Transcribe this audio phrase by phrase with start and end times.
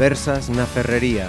[0.00, 1.28] Conversas na Ferrería.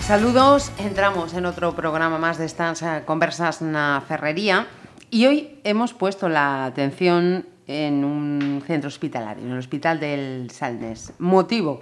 [0.00, 4.64] Saludos, entramos en otro programa más de estas eh, conversas na ferrería
[5.10, 11.12] y hoy hemos puesto la atención en un centro hospitalario, en el Hospital del Salnes.
[11.18, 11.80] Motivo,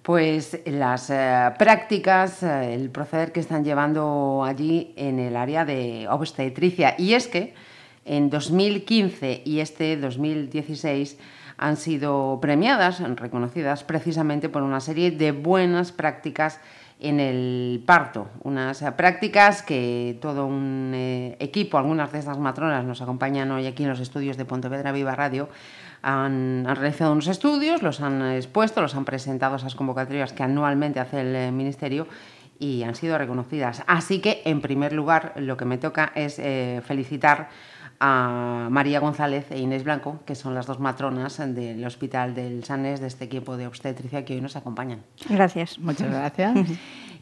[0.00, 6.08] pues las eh, prácticas, eh, el proceder que están llevando allí en el área de
[6.08, 6.94] obstetricia.
[6.96, 7.67] Y es que
[8.08, 11.18] en 2015 y este 2016
[11.56, 16.60] han sido premiadas, reconocidas precisamente por una serie de buenas prácticas
[17.00, 23.00] en el parto, unas prácticas que todo un eh, equipo, algunas de estas matronas nos
[23.02, 25.48] acompañan hoy aquí en los estudios de Pontevedra Viva Radio,
[26.02, 31.20] han, realizado unos estudios, los han expuesto, los han presentado esas convocatorias que anualmente hace
[31.20, 32.08] el eh, Ministerio
[32.58, 33.84] y han sido reconocidas.
[33.86, 37.48] Así que, en primer lugar, lo que me toca es eh, felicitar
[38.00, 43.00] a María González e Inés Blanco, que son las dos matronas del Hospital del Sanes,
[43.00, 45.02] de este equipo de obstetricia que hoy nos acompañan.
[45.28, 45.78] Gracias.
[45.78, 46.56] Muchas gracias.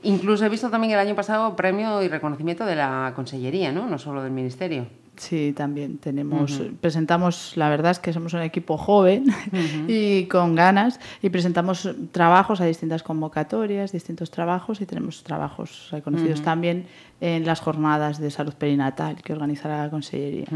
[0.02, 3.86] Incluso he visto también el año pasado premio y reconocimiento de la Consellería, ¿no?
[3.86, 4.86] No solo del Ministerio.
[5.16, 6.76] Sí, también tenemos, uh -huh.
[6.76, 9.84] presentamos, la verdad es que somos un equipo joven uh -huh.
[9.88, 16.40] y con ganas y presentamos trabajos a distintas convocatorias, distintos trabajos y tenemos trabajos reconocidos
[16.40, 16.44] uh -huh.
[16.44, 16.86] también
[17.20, 20.46] en las jornadas de salud perinatal que organiza la Consellería.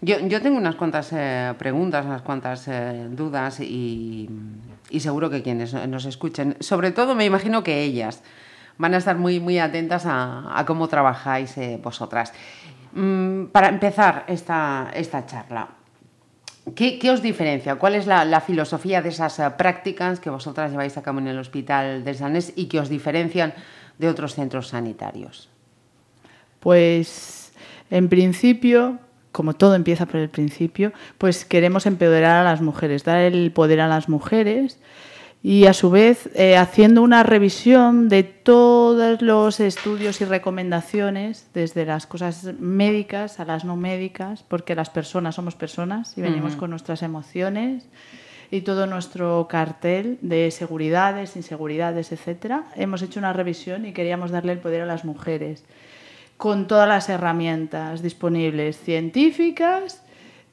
[0.00, 4.28] Yo, yo, tengo unas cuantas eh, preguntas, unas cuantas eh, dudas y,
[4.88, 8.22] y seguro que quienes nos escuchen, sobre todo me imagino que ellas
[8.78, 12.32] van a estar muy, muy atentas a, a cómo trabajáis eh, vosotras.
[12.92, 15.68] Mm, para empezar esta, esta charla,
[16.74, 17.76] ¿qué, ¿qué, os diferencia?
[17.76, 21.38] ¿Cuál es la, filosofía de esas uh, prácticas que vosotras lleváis a cabo en el
[21.38, 23.54] Hospital de Sanés y que os diferencian
[23.98, 25.48] de otros centros sanitarios?
[26.60, 27.52] Pues,
[27.90, 28.98] en principio,
[29.32, 33.80] como todo empieza por el principio, pues queremos empoderar a las mujeres, dar el poder
[33.80, 34.78] a las mujeres
[35.42, 41.84] y a su vez eh, haciendo una revisión de todos los estudios y recomendaciones, desde
[41.84, 46.56] las cosas médicas a las no médicas, porque las personas somos personas y venimos uh
[46.56, 46.58] -huh.
[46.58, 47.86] con nuestras emociones
[48.50, 52.64] y todo nuestro cartel de seguridades, inseguridades, etcétera.
[52.74, 55.64] Hemos hecho una revisión y queríamos darle el poder a las mujeres
[56.36, 60.02] con todas las herramientas disponibles científicas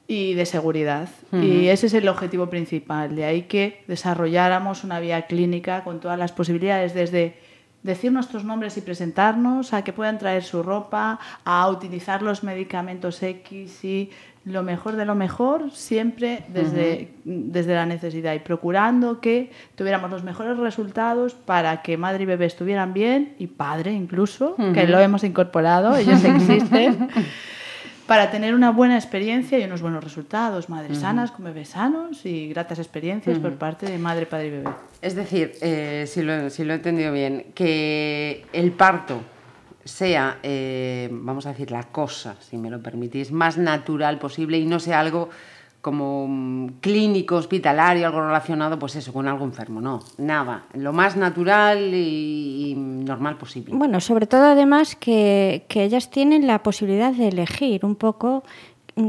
[0.08, 1.08] y de seguridad.
[1.32, 1.44] Uh -huh.
[1.44, 3.14] Y ese es el objetivo principal.
[3.16, 7.34] De ahí que desarrolláramos una vía clínica con todas las posibilidades, desde
[7.82, 13.22] decir nuestros nombres y presentarnos, a que puedan traer su ropa, a utilizar los medicamentos
[13.22, 14.10] X y
[14.44, 17.42] lo mejor de lo mejor, siempre desde, uh -huh.
[17.50, 22.46] desde la necesidad y procurando que tuviéramos los mejores resultados para que madre y bebé
[22.46, 24.72] estuvieran bien, y padre incluso, uh -huh.
[24.72, 27.08] que lo hemos incorporado, ellos existen.
[28.06, 31.02] Para tener una buena experiencia y unos buenos resultados, madres uh -huh.
[31.02, 33.42] sanas con bebés sanos y gratas experiencias uh -huh.
[33.42, 34.70] por parte de madre, padre y bebé.
[35.02, 39.20] Es decir, eh, si, lo, si lo he entendido bien, que el parto
[39.84, 44.66] sea, eh, vamos a decir, la cosa, si me lo permitís, más natural posible y
[44.66, 45.30] no sea algo
[45.86, 51.16] como mm, clínico, hospitalario, algo relacionado, pues eso, con algo enfermo, no, nada, lo más
[51.16, 53.72] natural y, normal posible.
[53.72, 58.42] Bueno, sobre todo además que, que ellas tienen la posibilidad de elegir un poco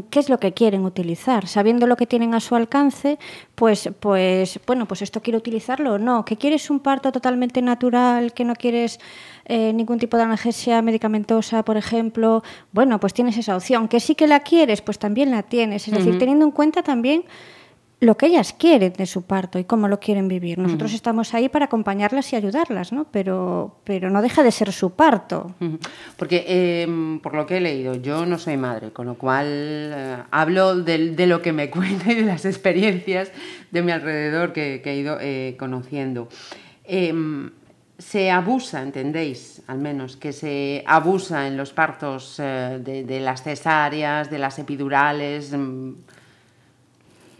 [0.09, 3.17] qué es lo que quieren utilizar, sabiendo lo que tienen a su alcance,
[3.55, 6.25] pues, pues, bueno, pues esto quiero utilizarlo o no.
[6.25, 8.99] Que quieres un parto totalmente natural, que no quieres
[9.49, 12.43] eh, ningún tipo de analgesia medicamentosa, por ejemplo,
[12.73, 13.87] bueno, pues tienes esa opción.
[13.87, 15.87] Que sí que la quieres, pues también la tienes.
[15.87, 15.97] Es uh -huh.
[15.99, 17.23] decir, teniendo en cuenta también
[17.99, 20.59] lo que ellas quieren de su parto y cómo lo quieren vivir.
[20.59, 20.97] Nosotros uh -huh.
[20.97, 23.05] estamos ahí para acompañarlas y ayudarlas, ¿no?
[23.09, 25.55] Pero, pero no deja de ser su parto.
[25.61, 25.79] Uh -huh.
[26.17, 30.17] Porque, eh, por lo que he leído, yo no soy madre, con lo cual eh,
[30.29, 33.31] hablo de, de, lo que me cuenta y de las experiencias
[33.71, 36.27] de mi alrededor que, que he ido eh, conociendo.
[37.99, 43.41] Se abusa, entendéis, al menos, que se abusa en los partos eh, de, de, las
[43.41, 45.51] cesáreas, de las epidurales.
[45.51, 45.93] Mm,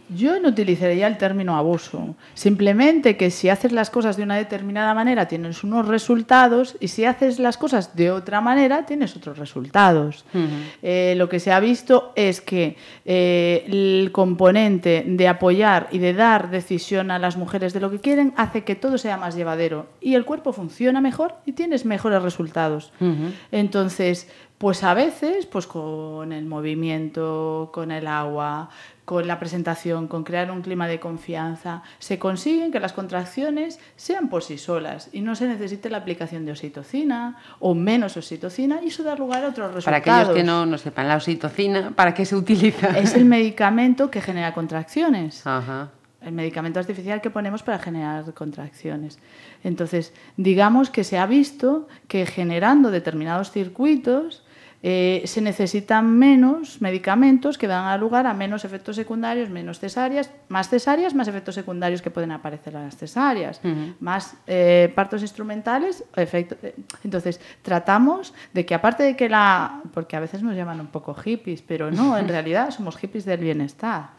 [0.08, 2.14] yo no utilizaría el término abuso.
[2.34, 7.04] Simplemente que si haces las cosas de una determinada manera tienes unos resultados y si
[7.04, 10.24] haces las cosas de otra manera tienes otros resultados.
[10.34, 10.48] Uh -huh.
[10.82, 16.14] eh, lo que se ha visto es que eh, el componente de apoyar y de
[16.14, 19.86] dar decisión a las mujeres de lo que quieren hace que todo sea más llevadero
[20.00, 22.92] y el cuerpo funciona mejor y tienes mejores resultados.
[23.00, 23.32] Uh -huh.
[23.52, 24.28] Entonces,
[24.58, 28.70] Pues a veces, pues con el movimiento, con el agua,
[29.04, 34.28] con la presentación, con crear un clima de confianza, se consiguen que las contracciones sean
[34.28, 38.88] por sí solas y no se necesite la aplicación de oxitocina o menos oxitocina y
[38.88, 39.84] eso da lugar a otros resultados.
[39.84, 42.98] Para aquellos que no, no sepan, la oxitocina, ¿para qué se utiliza?
[42.98, 45.46] Es el medicamento que genera contracciones.
[45.46, 45.90] Ajá.
[46.20, 49.20] El medicamento artificial que ponemos para generar contracciones.
[49.62, 54.42] Entonces, digamos que se ha visto que generando determinados circuitos,
[54.80, 60.68] eh, se necesitan menos medicamentos que dan lugar a menos efectos secundarios, menos cesáreas, más
[60.68, 63.60] cesáreas, más efectos secundarios que pueden aparecer a las cesáreas,
[63.98, 66.04] más eh, partos instrumentales.
[66.14, 69.82] Efecto, eh, entonces, tratamos de que aparte de que la...
[69.92, 73.40] porque a veces nos llaman un poco hippies, pero no, en realidad somos hippies del
[73.40, 74.10] bienestar,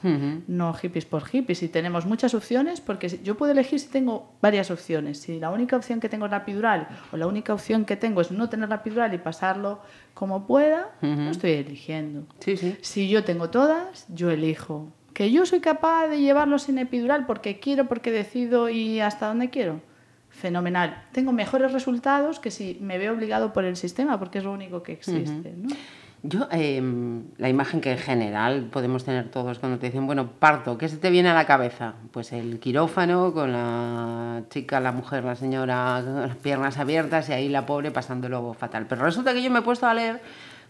[0.47, 1.63] no hippies por hippies.
[1.63, 5.21] Y tenemos muchas opciones porque yo puedo elegir si tengo varias opciones.
[5.21, 8.19] Si la única opción que tengo es la epidural o la única opción que tengo
[8.19, 9.79] es no tener la epidural y pasarlo
[10.13, 12.25] como pueda, no estoy eligiendo.
[12.39, 12.75] Sí, sí.
[12.81, 14.91] Si yo tengo todas, yo elijo.
[15.13, 19.51] Que yo soy capaz de llevarlo sin epidural porque quiero, porque decido y hasta dónde
[19.51, 19.79] quiero.
[20.29, 21.05] Fenomenal.
[21.11, 24.81] Tengo mejores resultados que si me veo obligado por el sistema, porque es lo único
[24.81, 25.53] que existe.
[25.55, 25.69] ¿no?
[26.21, 26.81] Yo, eh,
[27.37, 30.97] la imagen que en general podemos tener todos cuando te dicen, bueno, parto, ¿qué se
[30.97, 31.93] te viene a la cabeza?
[32.11, 37.47] Pues el quirófano con la chica, la mujer, la señora, las piernas abiertas y ahí
[37.47, 38.85] la pobre pasándolo fatal.
[38.87, 40.21] Pero resulta que yo me he puesto a leer,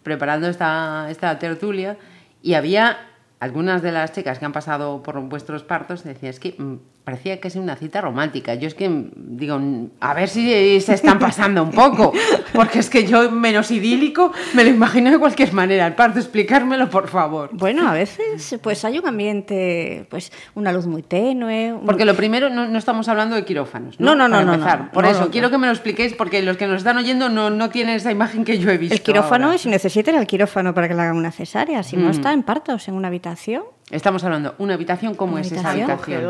[0.04, 1.98] preparando esta, esta tertulia,
[2.44, 2.98] y había
[3.40, 6.76] algunas de las chicas que han pasado por vuestros partos, decían, es que mm,
[7.10, 8.54] parecía que es una cita romántica.
[8.54, 12.14] Yo es que mm, digo, mm, a ver si se están pasando un poco,
[12.54, 15.96] porque es que yo menos idílico me lo imagino de cualquier manera.
[15.96, 17.50] Parto, explicármelo, por favor.
[17.54, 21.74] Bueno, a veces pues hay un ambiente, pues una luz muy tenue.
[21.74, 24.00] un- Porque lo primero, no, no estamos hablando de quirófanos.
[24.00, 24.90] No, no, no, no.
[24.94, 27.70] Por eso, quiero que me lo expliquéis, porque los que nos están oyendo no, no
[27.70, 28.94] tienen esa imagen que yo he visto.
[28.94, 29.58] El quirófano, ahora.
[29.58, 32.88] si necesitan el quirófano para que le hagan una cesárea, si no está en partos,
[32.88, 33.64] en una habitación.
[33.92, 36.24] Estamos hablando, una habitación, ¿cómo Una es esa habitación.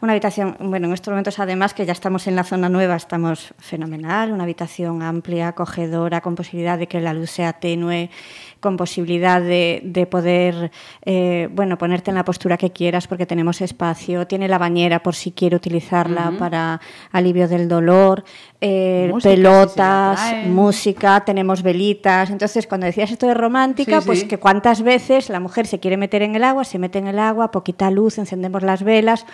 [0.00, 3.54] Una habitación, bueno, en estos momentos además que ya estamos en la zona nueva, estamos
[3.58, 8.10] fenomenal, una habitación amplia, acogedora, con posibilidad de que la luz sea tenue,
[8.64, 10.72] con posibilidad de, de poder,
[11.04, 15.14] eh, bueno, ponerte en la postura que quieras porque tenemos espacio, tiene la bañera por
[15.14, 16.80] si quiere utilizarla para
[17.12, 18.24] alivio del dolor,
[18.62, 22.30] eh, Música, pelotas, música, tenemos velitas.
[22.30, 24.28] Entonces, cuando decías esto de romántica, Sí, pues sí.
[24.28, 27.18] que cuántas veces la mujer se quiere meter en el agua, se mete en el
[27.18, 29.26] agua, poquita luz, encendemos las velas.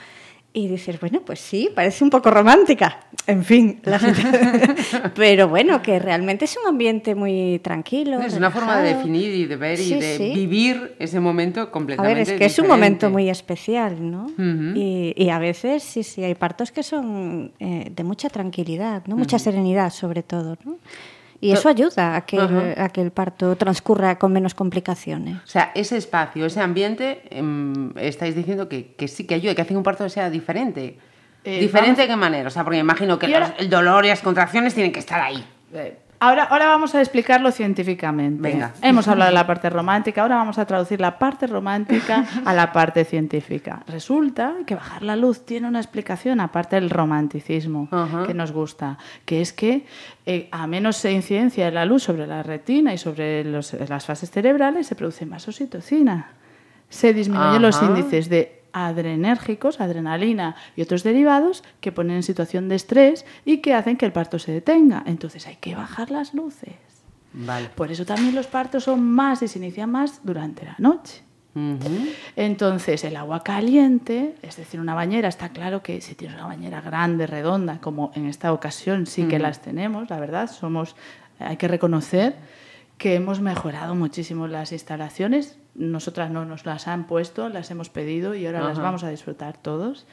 [0.53, 2.99] Y dices, bueno, pues sí, parece un poco romántica.
[3.27, 4.01] En fin, la
[5.15, 8.21] pero bueno, que realmente es un ambiente muy tranquilo.
[8.21, 10.33] Es una forma de definir y de ver y de sí.
[10.35, 14.27] vivir ese momento A completamente ver, es que es un momento muy especial, ¿no?
[14.75, 19.17] Y a veces sí, sí, hay partos que son eh, de mucha tranquilidad, ¿no?
[19.17, 20.79] Mucha serenidad, sobre todo, ¿no?
[21.43, 22.43] Y eso ayuda a que, el,
[22.75, 22.85] Ajá.
[22.85, 25.37] a que el parto transcurra con menos complicaciones.
[25.37, 29.63] O sea, ese espacio, ese ambiente, em, estáis diciendo que, que sí que ayuda, que
[29.63, 30.99] hace que un parto sea diferente.
[31.43, 32.49] Eh, ¿Diferente vamos- de qué manera?
[32.49, 35.19] O sea, porque me imagino que los- el dolor y las contracciones tienen que estar
[35.21, 35.43] ahí.
[35.73, 38.43] Eh, Ahora, ahora vamos a explicarlo científicamente.
[38.43, 38.73] Venga.
[38.83, 42.73] Hemos hablado de la parte romántica, ahora vamos a traducir la parte romántica a la
[42.73, 43.83] parte científica.
[43.87, 47.89] Resulta que bajar la luz tiene una explicación aparte del romanticismo
[48.27, 49.87] que nos gusta, que es que
[50.27, 54.31] eh, a menos incidencia de la luz sobre la retina y sobre los- las fases
[54.31, 56.33] cerebrales se produce más oxitocina.
[56.91, 62.77] Se disminuyen los índices de adrenérgicos, adrenalina y otros derivados que ponen en situación de
[62.77, 65.03] estrés y que hacen que el parto se detenga.
[65.07, 66.75] Entonces hay que bajar las luces.
[67.33, 67.69] Vale.
[67.75, 71.23] Por eso también los partos son más y se inician más durante la noche.
[72.37, 76.81] Entonces, el agua caliente, es decir, una bañera, está claro que si tienes una bañera
[76.81, 80.95] grande, redonda, como en esta ocasión sí que las tenemos, la verdad, somos,
[81.41, 82.37] hay que reconocer
[83.01, 85.57] que hemos mejorado muchísimo las instalaciones.
[85.75, 89.57] Nosotras no nos las han puesto, las hemos pedido y ahora las vamos a disfrutar
[89.57, 90.07] todos.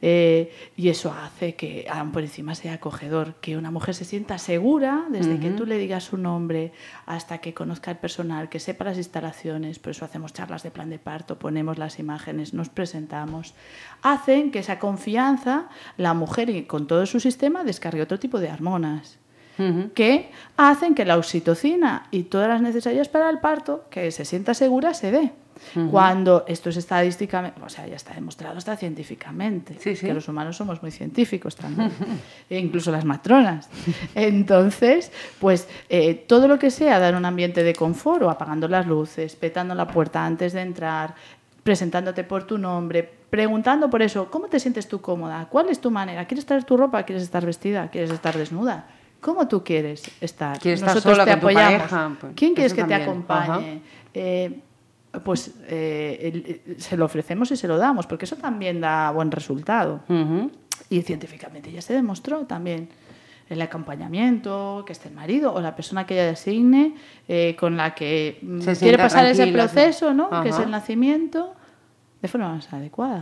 [0.00, 4.38] Eh, y eso hace que aún por encima sea acogedor, que una mujer se sienta
[4.38, 6.72] segura desde que tú le digas su nombre
[7.04, 10.88] hasta que conozca el personal, que sepa las instalaciones, por eso hacemos charlas de plan
[10.88, 13.54] de parto, ponemos las imágenes, nos presentamos,
[14.00, 18.50] hacen que esa confianza la mujer y con todo su sistema descargue otro tipo de
[18.50, 19.21] hormonas
[19.94, 24.54] Que hacen que la oxitocina y todas las necesarias para el parto, que se sienta
[24.54, 25.32] segura, se dé.
[25.92, 30.06] Cuando esto es estadísticamente, o sea, ya está demostrado hasta científicamente, Sí, sí.
[30.06, 31.92] que los humanos somos muy científicos también,
[32.50, 33.68] e incluso las matronas.
[34.16, 38.86] Entonces, pues eh, todo lo que sea dar un ambiente de confort o apagando las
[38.86, 41.14] luces, petando la puerta antes de entrar,
[41.62, 45.46] presentándote por tu nombre, preguntando por eso, ¿cómo te sientes tú cómoda?
[45.48, 46.24] ¿Cuál es tu manera?
[46.26, 47.04] ¿Quieres traer tu ropa?
[47.04, 47.88] ¿Quieres estar vestida?
[47.88, 48.86] ¿Quieres estar desnuda?
[49.22, 50.58] ¿Cómo tú quieres estar?
[50.58, 51.46] ¿Quieres estar sola con tu
[51.78, 52.16] pareja?
[52.20, 53.80] Pues, ¿Quién quieres que te acompañe?
[54.12, 54.60] Eh,
[55.24, 59.30] pues eh, el- se lo ofrecemos y se lo damos, porque eso también da buen
[59.30, 60.00] resultado.
[60.90, 62.88] Y científicamente ya se demostró también
[63.48, 66.94] el acompañamiento, que esté el marido o la persona que ella designe,
[67.28, 70.30] eh, con la que mm, Se quiere pasar ese proceso, ¿no?
[70.42, 71.54] que es el nacimiento,
[72.22, 73.20] de forma más adecuada.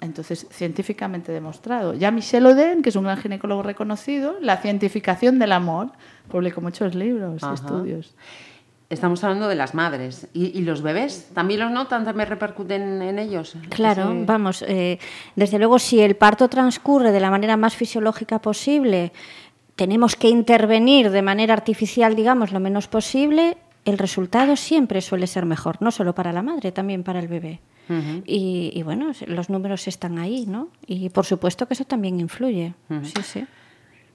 [0.00, 1.92] Entonces, científicamente demostrado.
[1.92, 5.92] Ya Michel Oden, que es un gran ginecólogo reconocido, la cientificación del amor,
[6.28, 7.54] publicó muchos libros Ajá.
[7.54, 8.14] estudios.
[8.88, 10.28] Estamos hablando de las madres.
[10.32, 11.28] ¿Y, y los bebés?
[11.34, 12.06] ¿También los notan?
[12.06, 13.54] ¿También repercuten en ellos?
[13.68, 14.98] Claro, vamos, eh,
[15.36, 19.12] desde luego si el parto transcurre de la manera más fisiológica posible,
[19.76, 25.44] tenemos que intervenir de manera artificial, digamos, lo menos posible, el resultado siempre suele ser
[25.44, 27.60] mejor, no solo para la madre, también para el bebé.
[28.24, 30.68] Y, y bueno, los números están ahí, ¿no?
[30.86, 32.74] Y por supuesto que eso también influye.
[33.02, 33.46] Sí, sí.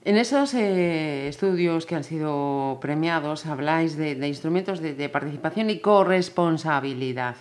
[0.04, 5.70] En esos eh, estudios que han sido premiados habláis de, de instrumentos de, de participación
[5.70, 7.36] y corresponsabilidad.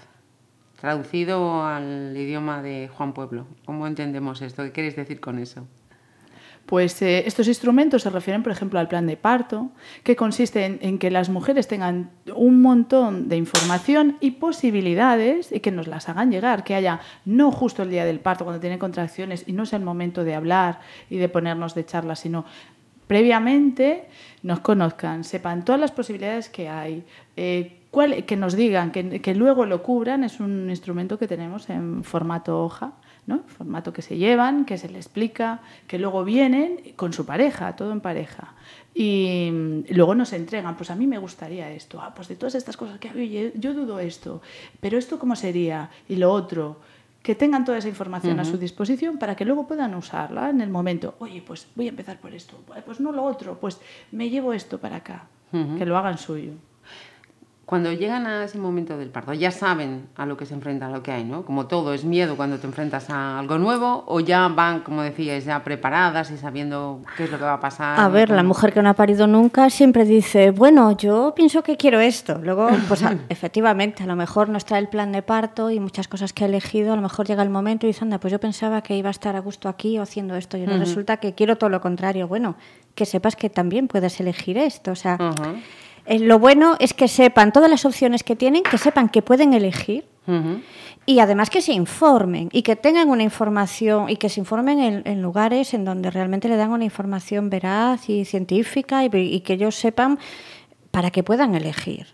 [0.80, 3.48] Traducido al idioma de Juan Pueblo.
[3.66, 4.63] ¿Cómo entendemos esto?
[4.63, 5.68] ¿Qué queréis decir con eso?
[6.65, 9.70] Pues eh, estos instrumentos se refieren, por ejemplo, al plan de parto,
[10.03, 15.72] que consiste en, que las mujeres tengan un montón de información y posibilidades y que
[15.72, 19.43] nos las hagan llegar, que haya no justo el día del parto cuando tienen contracciones
[19.46, 20.79] y no es el momento de hablar
[21.10, 22.46] y de ponernos de charla, sino
[23.08, 24.05] previamente
[24.41, 27.03] nos conozcan, sepan todas las posibilidades que hay,
[27.36, 27.79] eh,
[28.25, 32.93] que nos digan, que luego lo cubran, es un instrumento que tenemos en formato hoja,
[33.25, 33.44] ¿no?
[33.48, 37.92] formato que se llevan, que se le explica, que luego vienen con su pareja, todo
[37.92, 38.53] en pareja.
[38.94, 42.77] Y luego nos entregan, pues a mí me gustaría esto, ah, pues de todas estas
[42.77, 44.42] cosas que oye, yo dudo esto,
[44.80, 46.77] pero esto cómo sería, y lo otro
[47.24, 50.70] que tengan toda esa información a su disposición para que luego puedan usarla en el
[50.70, 51.15] momento.
[51.20, 53.80] Oye, pues voy a empezar por esto, pues no lo otro, pues
[54.12, 56.51] me llevo esto para acá, que lo hagan suyo.
[57.65, 60.93] Cuando llegan a ese momento del parto, ya saben a lo que se enfrentan, a
[60.98, 61.43] lo que hay, ¿no?
[61.46, 65.46] Como todo, es miedo cuando te enfrentas a algo nuevo, o ya van, como decíais,
[65.46, 67.98] ya preparadas y sabiendo qué es lo que va a pasar.
[68.00, 71.77] A ver, la mujer que no ha parido nunca siempre dice, bueno, yo pienso que
[71.77, 72.38] quiero esto.
[72.43, 76.10] Luego, pues a- efectivamente, a lo mejor nos trae el plan de parto y muchas
[76.10, 78.39] cosas que ha elegido, a lo mejor llega el momento y dice, anda, pues yo
[78.41, 81.34] pensaba que iba a estar a gusto aquí o haciendo esto y ahora resulta que
[81.34, 82.27] quiero todo lo contrario.
[82.27, 82.55] Bueno,
[82.93, 84.91] que sepas que también puedes elegir esto.
[84.91, 85.17] O sea.
[86.05, 89.53] Eh, lo bueno es que sepan todas las opciones que tienen, que sepan que pueden
[89.53, 90.05] elegir
[91.05, 95.01] y además que se informen y que tengan una información y que se informen en,
[95.05, 99.53] en lugares en donde realmente le dan una información veraz y científica y, y que
[99.53, 100.17] ellos sepan
[100.91, 102.07] para que puedan elegir.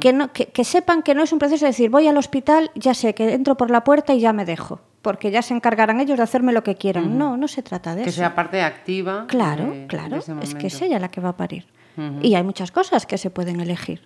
[0.00, 2.70] que, no, que, que sepan que no es un proceso de decir voy al hospital,
[2.74, 6.00] ya sé que entro por la puerta y ya me dejo, porque ya se encargarán
[6.00, 7.16] ellos de hacerme lo que quieran.
[7.16, 8.18] No, no se trata de Que eso.
[8.18, 9.24] sea parte activa.
[9.28, 11.64] Claro, de- claro, es que es ella la que va a parir.
[12.22, 14.00] Y hay muchas cosas que se pueden elegir.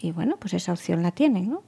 [0.00, 1.62] Y bueno, pues esa opción la tienen, ¿no?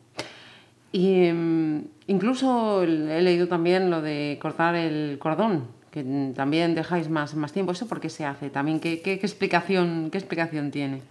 [0.92, 7.34] Y mm, incluso he leído también lo de cortar el cordón, que también dejáis más,
[7.34, 7.72] más tiempo.
[7.72, 8.50] ¿Eso por qué se hace?
[8.50, 11.02] También, ¿qué, qué, qué explicación, ¿qué explicación tiene?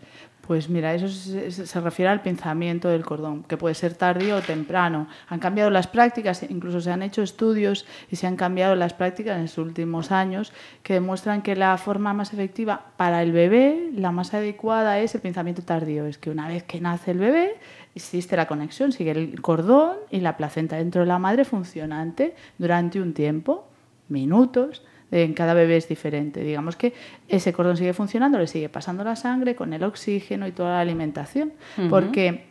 [0.48, 5.10] Pues mira, eso se, refiere al pinzamiento del cordón, que puede ser tardío o temprano.
[5.28, 9.36] Han cambiado las prácticas, incluso se han hecho estudios y se han cambiado las prácticas
[9.36, 14.14] en los últimos años que demuestran que la forma más efectiva para el bebé, la
[14.14, 16.06] más adecuada es el pinzamiento tardío.
[16.06, 17.56] Es que una vez que nace el bebé,
[17.94, 23.02] existe la conexión, sigue el cordón y la placenta dentro de la madre funcionante durante
[23.02, 23.68] un tiempo,
[24.08, 26.42] minutos, en cada bebé es diferente.
[26.42, 26.94] Digamos que
[27.28, 30.80] ese cordón sigue funcionando, le sigue pasando la sangre con el oxígeno y toda la
[30.82, 31.54] alimentación,
[31.90, 32.48] porque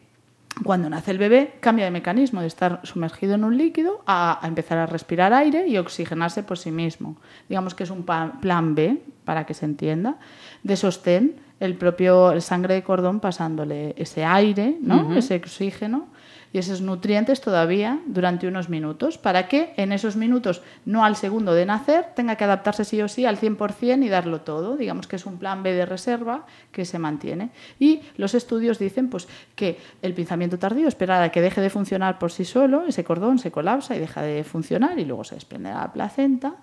[0.65, 4.49] cuando nace el bebé cambia de mecanismo de estar sumergido en un líquido a, a
[4.49, 7.17] empezar a respirar aire y oxigenarse por sí mismo.
[7.49, 10.17] Digamos que es un plan B, para que se entienda,
[10.63, 15.15] de sostén el propio el sangre de cordón pasándole ese aire, ¿no?
[15.17, 16.07] ese oxígeno
[16.53, 21.55] y esos nutrientes todavía durante unos minutos, para que en esos minutos, no al segundo
[21.55, 24.77] de nacer, tenga que adaptarse sí o sí al 100% y darlo todo.
[24.77, 27.51] Digamos que es un plan B de reserva que se mantiene.
[27.79, 32.19] Y los estudios dicen pues, que el pinzamiento tardío, esperar a que deje de funcionar
[32.19, 35.71] por sí solo, ese cordón se colapsa y deja de funcionar y luego se desprende
[35.71, 36.55] la placenta,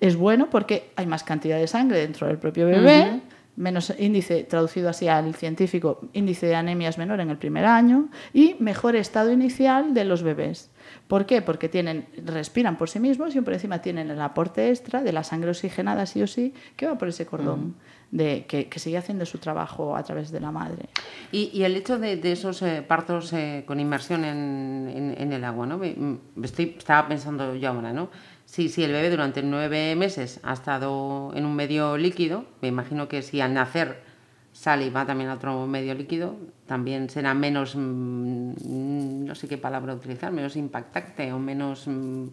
[0.00, 3.20] es bueno porque hay más cantidad de sangre dentro del propio bebé
[3.56, 8.08] menos índice, traducido así al científico, índice de anemia es menor en el primer año
[8.32, 10.70] y mejor estado inicial de los bebés.
[11.08, 11.40] ¿Por qué?
[11.40, 15.22] Porque tienen, respiran por sí mismos y por encima tienen el aporte extra de la
[15.24, 17.74] sangre oxigenada sí o sí que va por ese cordón,
[18.10, 20.88] de, que, que sigue haciendo su trabajo a través de la madre.
[21.32, 25.32] Y, y el hecho de, de esos eh, partos eh, con inmersión en, en- en
[25.32, 25.78] el agua, ¿no?
[25.78, 25.96] Me-
[26.36, 28.10] me estoy, estaba pensando yo ahora, ¿no?
[28.54, 32.44] Sí, sí, el bebé durante nueve meses ha estado en un medio líquido.
[32.62, 34.04] Me imagino que si al nacer
[34.52, 39.58] sale y va también a otro medio líquido, también será menos, mm, no sé qué
[39.58, 42.26] palabra utilizar, menos impactante o menos mm,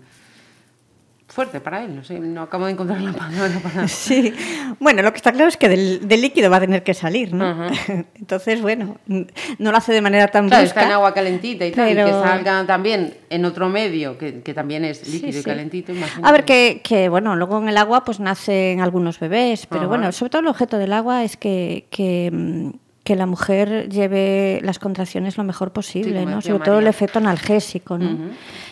[1.31, 1.95] fuerte para él.
[1.95, 3.87] No sé, no acabo de encontrar la palabra para...
[3.87, 4.33] Sí,
[4.79, 7.33] bueno, lo que está claro es que del, del líquido va a tener que salir,
[7.33, 7.67] ¿no?
[8.15, 10.81] Entonces, bueno, no lo hace de manera tan Claro, brusca.
[10.81, 14.41] está en agua calentita y tal, y que pero- salga también en otro medio que,
[14.41, 15.43] que también es líquido Sí, y sí.
[15.49, 15.91] calentito.
[15.93, 16.27] imagínate.
[16.27, 19.87] A ver, que, que, bueno, luego en el agua pues nacen algunos bebés, pero Ajá.
[19.89, 22.69] bueno, sobre todo el objeto del agua es que, que, mm,
[23.03, 26.41] que la mujer lleve las contracciones lo mejor posible, ¿no?
[26.41, 28.31] Sobre todo el efecto analgésico, ¿no?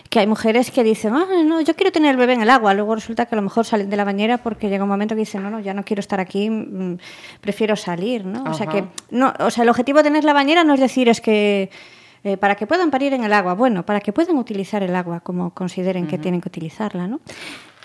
[0.09, 2.74] Que hay mujeres que dicen, ah, no, yo quiero tener el bebé en el agua,
[2.74, 5.19] luego resulta que a lo mejor salen de la bañera porque llega un momento que
[5.19, 6.98] dicen, no, no, ya no quiero estar aquí, mm,
[7.41, 8.43] prefiero salir, ¿no?
[8.50, 11.09] O sea que, no, o sea, el objetivo de tener la bañera no es decir
[11.09, 11.69] es que
[12.24, 15.21] eh, para que puedan parir en el agua, bueno, para que puedan utilizar el agua
[15.21, 17.21] como consideren que tienen que utilizarla, ¿no?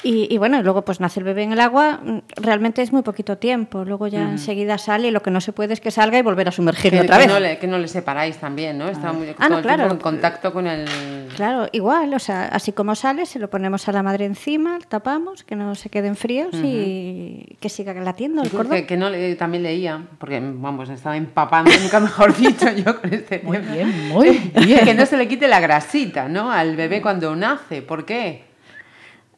[0.04, 3.00] Y, y bueno, luego pues nace el bebé en el agua, mm, realmente es muy
[3.02, 6.18] poquito tiempo, luego ya enseguida sale y lo que no se puede es que salga
[6.18, 7.32] y volver a sumergirlo que, otra que vez.
[7.32, 8.88] no le, que no le separáis también, ¿no?
[8.88, 9.90] Está muy Ah, no, claro.
[9.90, 10.86] en contacto con el...
[11.34, 15.42] Claro, igual, o sea, así como sale, se lo ponemos a la madre encima, tapamos,
[15.42, 18.72] que no se queden fríos y que siga latiendo el cordón.
[18.76, 23.12] Que, que no le, también leía, porque vamos, estaba empapando, nunca mejor dicho yo con
[23.12, 24.30] este Muy bien, muy
[24.66, 24.84] bien.
[24.84, 26.52] que no se le quite la grasita, ¿no?
[26.52, 27.80] Al bebé cuando nace.
[27.80, 28.52] ¿Por qué?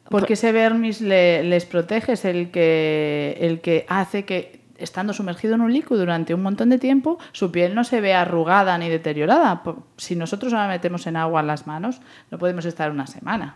[0.09, 5.55] Porque ese vermis le- les protege, es el que, el que hace que, estando sumergido
[5.55, 8.89] en un líquido durante un montón de tiempo, su piel no se vea arrugada ni
[8.89, 9.63] deteriorada.
[9.97, 11.99] Si nosotros ahora metemos en agua las manos,
[12.29, 13.55] no podemos estar una semana.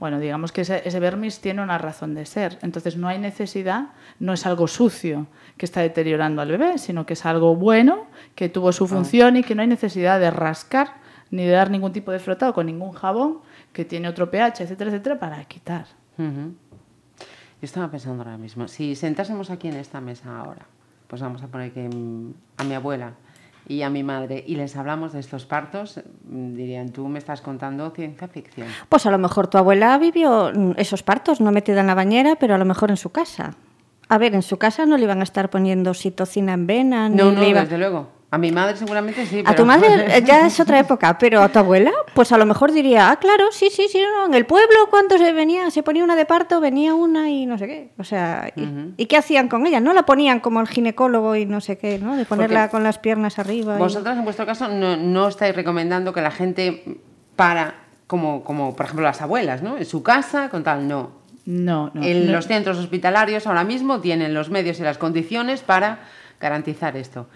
[0.00, 2.58] Bueno, digamos que ese, ese vermis tiene una razón de ser.
[2.62, 7.12] Entonces no hay necesidad, no es algo sucio que está deteriorando al bebé, sino que
[7.12, 10.94] es algo bueno, que tuvo su función y que no hay necesidad de rascar
[11.30, 13.38] ni de dar ningún tipo de frotado con ningún jabón
[13.72, 15.86] que tiene otro pH, etcétera, etcétera, para quitar.
[16.18, 16.54] Ujú.
[17.60, 20.66] Yo estaba pensando ahora mismo, si sentásemos aquí en esta mesa ahora,
[21.06, 23.12] pues vamos a poner que mm, a mi abuela
[23.68, 27.42] y a mi madre y les hablamos de estos partos, mm, dirían, tú me estás
[27.42, 28.66] contando ciencia ficción.
[28.88, 32.36] Pues a lo mejor tu abuela vivió mm, esos partos, no metida en la bañera,
[32.36, 33.54] pero a lo mejor en su casa.
[34.08, 37.16] A ver, en su casa no le iban a estar poniendo citocina en vena, ni
[37.16, 38.08] No, no, le iba- desde luego.
[38.32, 39.42] A mi madre seguramente sí.
[39.44, 42.46] A tu madre eh, ya es otra época, pero a tu abuela, pues a lo
[42.46, 45.82] mejor diría, ah, claro, sí, sí, sí, no, en el pueblo cuando se venía, se
[45.82, 47.90] ponía una de parto, venía una y no sé qué.
[47.98, 49.80] O sea, ¿y, ¿y qué hacían con ella?
[49.80, 52.16] No la ponían como el ginecólogo y no sé qué, ¿no?
[52.16, 53.74] De ponerla con las piernas arriba.
[53.74, 57.00] y- Vosotras, en vuestro caso, no, no estáis recomendando que la gente
[57.34, 57.74] para,
[58.06, 59.76] como, como por ejemplo las abuelas, ¿no?
[59.76, 61.18] En su casa, con tal, no.
[61.46, 62.04] No, no.
[62.04, 62.32] en no.
[62.32, 66.00] los centros hospitalarios ahora mismo tienen los medios y las condiciones para
[66.38, 67.26] garantizar esto.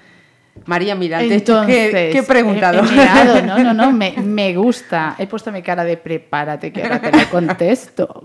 [0.67, 2.83] María, mira, te he hecho- Entonces, ¿qué, preguntado?
[2.85, 5.15] he- he mirado, no, no, no, me, me gusta.
[5.19, 8.25] He puesto mi cara de prepárate, que ahora te lo contesto.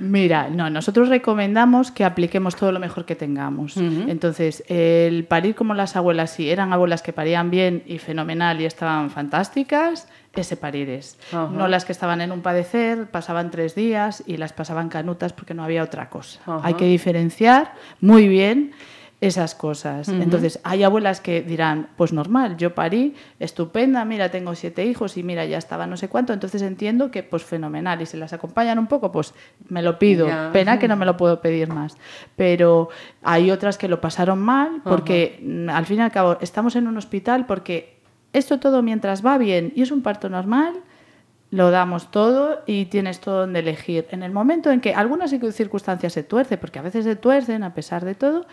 [0.00, 3.76] Mira, no, nosotros recomendamos que apliquemos todo lo mejor que tengamos.
[3.76, 8.66] Entonces, el parir como las abuelas, si eran abuelas que parían bien y fenomenal y
[8.66, 11.18] estaban fantásticas, ese parir es.
[11.32, 15.54] No las que estaban en un padecer, pasaban tres días y las pasaban canutas porque
[15.54, 16.40] no había otra cosa.
[16.62, 18.72] Hay que diferenciar muy bien
[19.26, 20.08] esas cosas.
[20.08, 25.22] Entonces, hay abuelas que dirán, pues normal, yo parí, estupenda, mira, tengo siete hijos y
[25.22, 28.00] mira, ya estaba no sé cuánto, entonces entiendo que pues fenomenal.
[28.00, 29.34] Y si las acompañan un poco, pues
[29.68, 30.28] me lo pido.
[30.52, 31.96] Pena que no me lo puedo pedir más.
[32.36, 32.88] Pero
[33.22, 36.86] hay otras que lo pasaron mal porque mm, al fin y al cabo estamos en
[36.86, 37.96] un hospital porque
[38.32, 40.74] esto todo mientras va bien y es un parto normal,
[41.50, 44.06] lo damos todo y tienes todo donde elegir.
[44.10, 47.72] En el momento en que algunas circunstancias se tuerce, porque a veces se tuercen a
[47.72, 48.46] pesar de todo,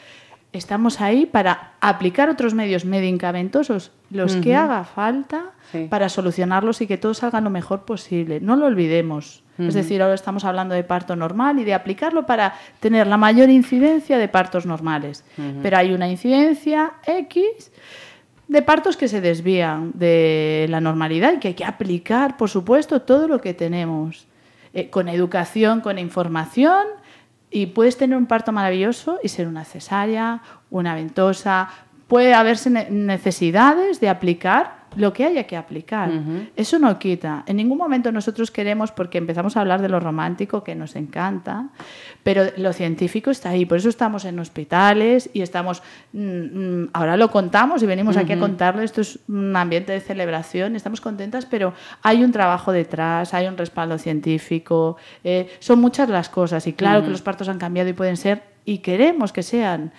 [0.54, 5.88] estamos ahí para aplicar otros medios medicamentosos, los que haga falta, Sí.
[5.90, 8.40] para solucionarlos y que todo salga lo mejor posible.
[8.40, 9.44] No lo olvidemos.
[9.58, 13.50] Es decir, ahora estamos hablando de parto normal y de aplicarlo para tener la mayor
[13.50, 15.24] incidencia de partos normales.
[15.62, 17.72] Pero hay una incidencia X
[18.48, 23.02] de partos que se desvían de la normalidad y que hay que aplicar, por supuesto,
[23.02, 24.28] todo lo que tenemos.
[24.76, 26.86] Eh, con educación, con información,
[27.54, 31.70] y puedes tener un parto maravilloso y ser una cesárea, una ventosa.
[32.08, 36.10] Puede haberse ne- necesidades de aplicar lo que haya que aplicar.
[36.56, 37.44] Eso no quita.
[37.48, 41.70] En ningún momento nosotros queremos, porque empezamos a hablar de lo romántico, que nos encanta,
[42.24, 43.66] pero lo científico está ahí.
[43.66, 45.84] Por eso estamos en hospitales y estamos.
[46.14, 46.20] mm,
[46.84, 48.82] mm, ahora lo contamos y venimos aquí a contarlo.
[48.82, 50.76] Esto es un ambiente de celebración.
[50.76, 54.98] Estamos contentas, pero hay un trabajo detrás, hay un respaldo científico.
[55.24, 56.66] eh, son muchas las cosas.
[56.68, 59.92] Y claro que los partos han cambiado y pueden ser, y queremos que sean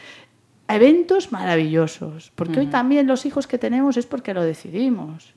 [0.66, 5.34] eventos maravillosos, porque hoy también los hijos que tenemos es porque lo decidimos,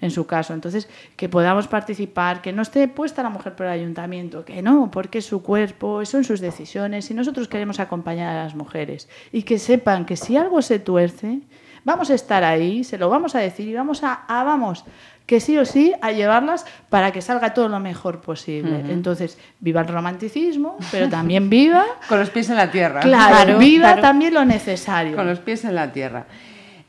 [0.00, 0.54] en su caso.
[0.54, 4.90] Entonces, que podamos participar, que no esté puesta la mujer por el ayuntamiento, que no,
[4.90, 9.08] porque es su cuerpo, son sus decisiones, y nosotros queremos acompañar a las mujeres.
[9.32, 11.40] Y que sepan que si algo se tuerce,
[11.84, 14.84] vamos a estar ahí, se lo vamos a decir y vamos a, a vamos,
[15.28, 18.82] que sí o sí a llevarlas para que salga todo lo mejor posible.
[18.88, 21.84] Entonces, viva el romanticismo, pero también viva...
[22.08, 23.00] Con los pies en la tierra.
[23.00, 25.14] Claro, viva también lo necesario.
[25.14, 26.24] Con los pies en la tierra.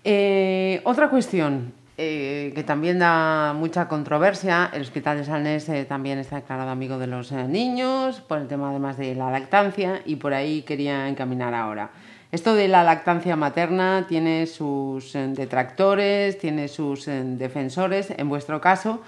[0.05, 6.17] Eh, otra cuestión eh, que también da mucha controversia, el Hospital de Salnes eh, también
[6.17, 10.33] está declarado amigo de los niños, por el tema además de la lactancia, y por
[10.33, 11.89] ahí quería encaminar ahora.
[12.31, 18.13] Esto de la lactancia materna tiene sus eh, detractores, tiene sus eh, defensores.
[18.15, 19.01] En vuestro caso,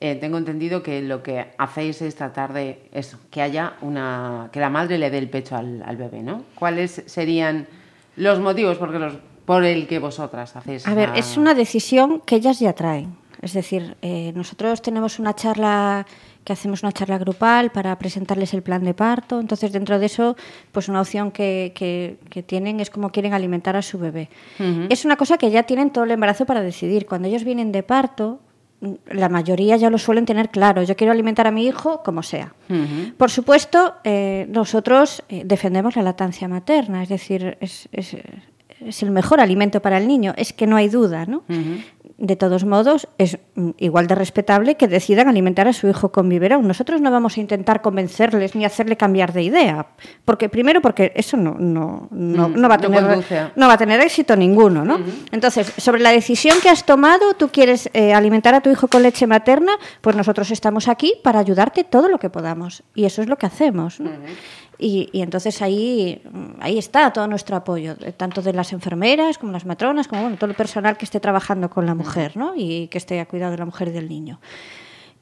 [0.00, 4.60] eh, tengo entendido que lo que hacéis es tratar de eso, que haya una, que
[4.60, 6.44] la madre le dé el pecho al, al bebé, ¿no?
[6.54, 7.66] ¿Cuáles serían
[8.14, 9.14] los motivos por, los,
[9.44, 10.86] por el que vosotras hacéis?
[10.86, 13.16] A ver, es una decisión que ellas ya traen.
[13.42, 16.06] Es decir, eh, nosotros tenemos una charla
[16.48, 19.38] que hacemos una charla grupal para presentarles el plan de parto.
[19.38, 20.34] Entonces, dentro de eso,
[20.72, 24.30] pues una opción que, que, que tienen es cómo quieren alimentar a su bebé.
[24.58, 24.86] Uh -huh.
[24.88, 27.04] Es una cosa que ya tienen todo el embarazo para decidir.
[27.04, 28.40] Cuando ellos vienen de parto,
[29.10, 30.82] la mayoría ya lo suelen tener claro.
[30.84, 32.54] Yo quiero alimentar a mi hijo como sea.
[32.70, 33.12] Uh -huh.
[33.14, 38.16] Por supuesto, eh, nosotros eh, defendemos la lactancia materna, es decir, es, es,
[38.80, 41.42] es, el mejor alimento para el niño, es que no hay duda, ¿no?
[41.46, 41.82] Uh -huh
[42.18, 43.38] de todos modos, es
[43.78, 46.66] igual de respetable que decidan alimentar a su hijo con biberón.
[46.66, 49.86] Nosotros no vamos a intentar convencerles ni hacerle cambiar de idea,
[50.24, 54.00] porque primero porque eso no, no, no, no va, a tener, no va a tener
[54.00, 54.84] éxito ninguno.
[54.84, 54.96] ¿no?
[54.96, 55.28] Uh -huh.
[55.30, 59.04] Entonces, sobre la decisión que has tomado, tú quieres eh, alimentar a tu hijo con
[59.04, 62.82] leche materna, pues nosotros estamos aquí para ayudarte todo lo que podamos.
[62.96, 64.00] Y eso es lo que hacemos.
[64.00, 64.10] ¿no?
[64.10, 64.67] Uh -huh.
[64.78, 66.22] Y, y, entonces ahí,
[66.60, 70.50] ahí está todo nuestro apoyo, tanto de las enfermeras como las matronas, como bueno, todo
[70.50, 72.54] el personal que esté trabajando con la mujer ¿no?
[72.56, 74.40] y que esté a cuidado de la mujer y del niño.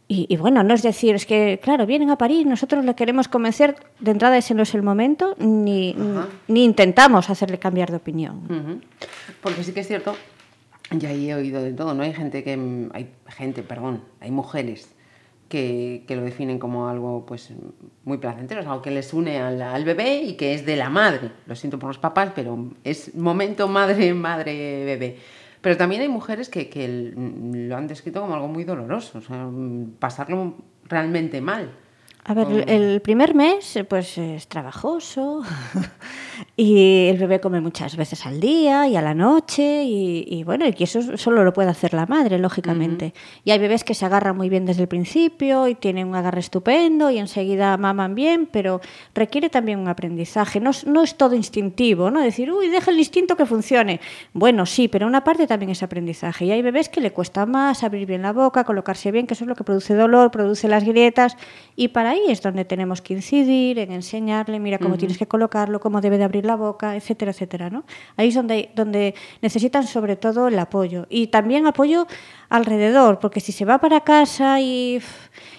[0.08, 3.26] Y, y, bueno, no es decir, es que, claro, vienen a París, nosotros le queremos
[3.26, 5.96] convencer, de entrada ese no es el momento, ni,
[6.46, 8.42] ni intentamos hacerle cambiar de opinión.
[8.48, 8.80] Uh -huh.
[9.42, 10.14] Porque sí que es cierto,
[10.92, 12.04] ya he oído de todo, ¿no?
[12.04, 12.52] Hay gente que,
[12.92, 14.95] hay gente, perdón, hay mujeres
[15.48, 17.52] que, que, lo definen como algo pues
[18.04, 20.90] muy placentero, es algo que les une al, al, bebé y que es de la
[20.90, 21.30] madre.
[21.46, 25.18] Lo siento por los papás, pero es momento madre, madre, bebé.
[25.60, 29.48] Pero también hay mujeres que, que lo han descrito como algo muy doloroso, o sea,
[29.98, 30.54] pasarlo
[30.84, 31.70] realmente mal.
[32.28, 35.42] A ver, el primer mes pues es trabajoso
[36.58, 40.66] y el bebé come muchas veces al día y a la noche y, y bueno,
[40.66, 43.06] y que eso solo lo puede hacer la madre, lógicamente.
[43.06, 43.40] Uh -huh.
[43.44, 46.40] Y hay bebés que se agarran muy bien desde el principio y tienen un agarre
[46.40, 48.80] estupendo y enseguida maman bien, pero
[49.14, 50.58] requiere también un aprendizaje.
[50.58, 52.20] No, no es todo instintivo, ¿no?
[52.22, 54.00] Decir, uy, deja el instinto que funcione.
[54.32, 56.46] Bueno, sí, pero una parte también es aprendizaje.
[56.46, 59.44] Y hay bebés que le cuesta más abrir bien la boca, colocarse bien, que eso
[59.44, 61.36] es lo que produce dolor, produce las grietas
[61.76, 65.00] y para ahí es donde tenemos que incidir, en enseñarle, mira cómo uh -huh.
[65.00, 67.84] tienes que colocarlo, cómo debe de abrir la boca, etcétera, etcétera, ¿no?
[68.16, 72.06] Ahí es donde, donde necesitan sobre todo el apoyo y también apoyo
[72.48, 75.00] alrededor, porque si se va para casa y,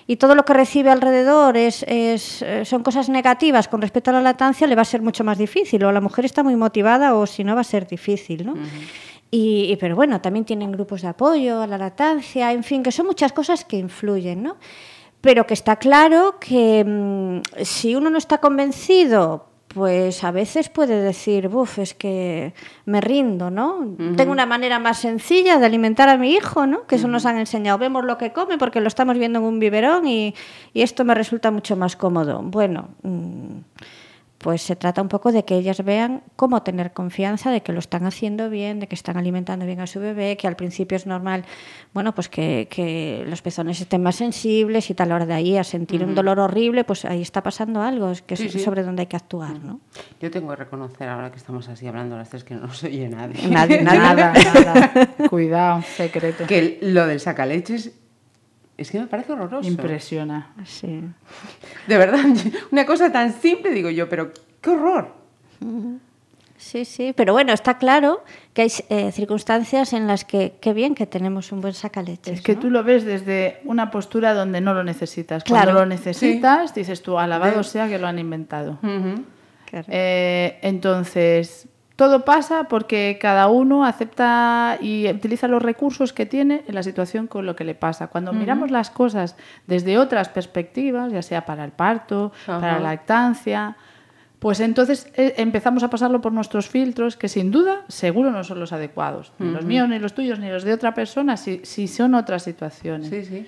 [0.07, 4.13] y todo lo que recibe alrededor es, es, eh, son cosas negativas con respecto a
[4.13, 7.15] la lactancia, le va a ser mucho más difícil, o la mujer está muy motivada
[7.15, 8.53] o si no va a ser difícil, ¿no?
[8.53, 8.87] Uh -huh.
[9.29, 12.93] Y, y, pero bueno, también tienen grupos de apoyo a la lactancia, en fin, que
[12.93, 14.55] son muchas cosas que influyen, ¿no?
[15.21, 21.01] pero que está claro que mmm, si uno no está convencido, pues a veces puede
[21.01, 22.53] decir, buf, es que
[22.85, 23.77] me rindo, ¿no?
[23.77, 24.15] Uh -huh.
[24.15, 26.87] Tengo una manera más sencilla de alimentar a mi hijo, ¿no?
[26.87, 27.13] Que eso uh -huh.
[27.13, 27.77] nos han enseñado.
[27.77, 30.33] Vemos lo que come porque lo estamos viendo en un biberón y,
[30.73, 32.41] y esto me resulta mucho más cómodo.
[32.43, 33.59] Bueno, mmm,
[34.37, 37.79] pues se trata un poco de que ellas vean cómo tener confianza de que lo
[37.79, 41.07] están haciendo bien, de que están alimentando bien a su bebé, que al principio es
[41.07, 41.43] normal,
[41.93, 45.63] bueno, pues que, que los pezones estén más sensibles y tal hora de ahí a
[45.63, 46.09] sentir uh -huh.
[46.09, 48.59] un dolor horrible, pues ahí está pasando algo, es que sí, es sí.
[48.59, 49.63] sobre donde hay que actuar, uh -huh.
[49.63, 49.79] ¿no?
[50.21, 53.09] Yo tengo que reconocer ahora que estamos así hablando las tres que no se oye
[53.09, 53.47] nadie.
[53.47, 54.91] Nadie, nada, nada.
[55.29, 56.45] Cuidado, secreto.
[56.45, 57.91] Que lo del sacaleches
[58.77, 59.67] es que me parece horroroso.
[59.67, 60.53] Impresiona.
[60.65, 61.01] Sí.
[61.87, 62.23] De verdad,
[62.71, 65.15] una cosa tan simple, digo yo, pero qué horror.
[66.57, 70.95] Sí, sí, pero bueno, está claro que hay eh, circunstancias en las que qué bien
[70.95, 72.35] que tenemos un buen sacaleches.
[72.35, 72.61] Es que ¿no?
[72.61, 75.43] tú lo ves desde una postura donde no lo necesitas.
[75.43, 76.79] Cuando lo necesitas, sí.
[76.81, 77.71] dices tú, alabado sí.
[77.71, 78.79] sea que lo han inventado.
[78.83, 79.23] Uh -huh.
[79.65, 79.85] claro.
[79.89, 86.75] eh, entonces, todo pasa porque cada uno acepta y utiliza los recursos que tiene en
[86.75, 88.07] la situación con lo que le pasa.
[88.07, 88.39] Cuando uh -huh.
[88.39, 92.59] miramos las cosas desde otras perspectivas, ya sea para el parto, uh -huh.
[92.61, 93.75] para la lactancia,
[94.39, 98.59] Pues entonces eh, empezamos a pasarlo por nuestros filtros, que sin duda, seguro no son
[98.59, 99.33] los adecuados.
[99.39, 102.43] Ni los míos, ni los tuyos, ni los de otra persona, si, si son otras
[102.43, 103.09] situaciones.
[103.09, 103.47] Sí, sí.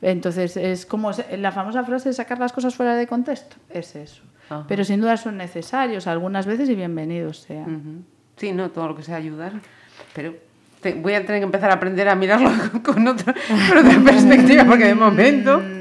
[0.00, 3.56] Entonces, es como la famosa frase de sacar las cosas fuera de contexto.
[3.68, 4.22] Es eso.
[4.50, 4.64] Ajá.
[4.68, 8.04] Pero sin duda son necesarios algunas veces y bienvenidos sean.
[8.36, 9.52] Sí, no, todo lo que sea ayudar.
[10.12, 10.34] Pero
[10.80, 12.50] te- voy a tener que empezar a aprender a mirarlo
[12.82, 15.62] con, otra, con otra perspectiva, porque de momento.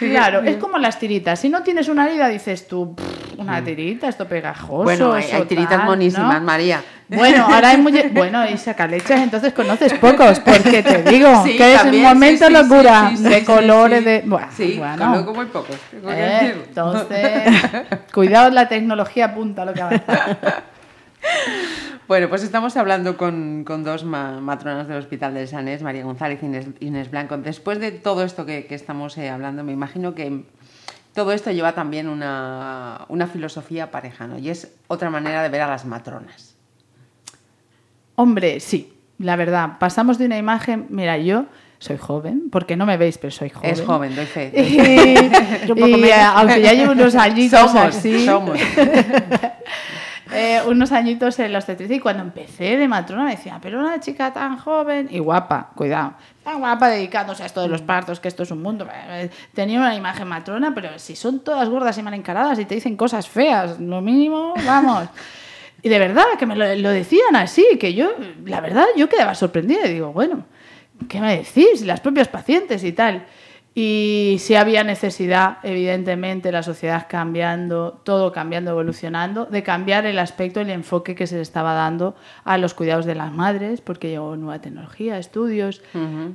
[0.00, 1.38] Claro, es como las tiritas.
[1.38, 4.84] Si no tienes una herida, dices tú, "Pff, una tirita, esto pegajoso.
[4.84, 6.46] Bueno, hay, tiritas tal", monísimas, ¿no?
[6.46, 6.82] María.
[7.08, 7.92] Bueno, ahora hay muy...
[8.12, 12.52] Bueno, y sacaleches, entonces conoces pocos, porque te digo Sí, que es un momento sí,
[12.52, 14.22] locura sí, de colores, de...
[14.26, 15.04] Bueno, Sí, bueno.
[15.06, 15.76] conozco muy pocos.
[16.08, 17.52] Eh, entonces,
[18.14, 20.62] cuidado, la tecnología apunta a lo que avanza.
[22.08, 26.40] Bueno, pues estamos hablando con, con dos ma- matronas del Hospital del Sanés, María González
[26.42, 27.36] y Inés, Inés Blanco.
[27.38, 30.42] Después de todo esto que, que estamos eh, hablando, me imagino que
[31.14, 34.38] todo esto lleva también una, una filosofía pareja, ¿no?
[34.38, 36.54] Y es otra manera de ver a las matronas.
[38.14, 41.46] Hombre, sí, la verdad, pasamos de una imagen, mira, yo
[41.78, 43.70] soy joven, porque no me veis, pero soy joven.
[43.70, 44.52] Es joven, doy fe.
[44.54, 45.70] Y,
[46.34, 48.58] aunque ya llevo unos añitos somos, así, somos.
[50.32, 54.00] eh, unos añitos en la obstetricia y cuando empecé de matrona me decían, pero una
[54.00, 56.14] chica tan joven y guapa, cuidado,
[56.44, 58.86] tan guapa dedicándose a esto de los partos, que esto es un mundo.
[59.54, 62.96] Tenía una imagen matrona, pero si son todas gordas y mal encaradas y te dicen
[62.96, 65.08] cosas feas, lo mínimo, vamos.
[65.82, 68.12] Y de verdad, que me lo, lo decían así, que yo,
[68.44, 70.44] la verdad, yo quedaba sorprendida y digo, bueno,
[71.08, 71.82] ¿qué me decís?
[71.82, 73.24] Las propios pacientes y tal.
[73.72, 80.60] Y si había necesidad, evidentemente, la sociedad cambiando, todo cambiando, evolucionando, de cambiar el aspecto,
[80.60, 84.34] el enfoque que se le estaba dando a los cuidados de las madres, porque llegó
[84.36, 85.82] nueva tecnología, estudios,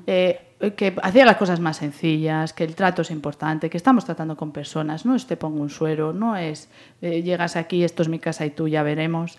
[0.08, 0.40] eh,
[0.78, 4.52] que hacía las cosas más sencillas, que el trato es importante, que estamos tratando con
[4.52, 6.70] personas, no es te pongo un suero, no es
[7.02, 9.38] eh, llegas aquí, esto es mi casa y tú ya veremos.